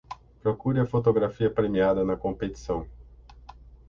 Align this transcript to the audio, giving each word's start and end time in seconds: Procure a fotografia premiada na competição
Procure 0.41 0.79
a 0.79 0.85
fotografia 0.87 1.47
premiada 1.51 2.03
na 2.03 2.17
competição 2.17 2.87